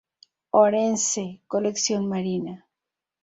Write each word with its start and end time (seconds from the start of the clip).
Orense: 0.59 1.25
Colección 1.53 2.03
Marina. 2.11 2.55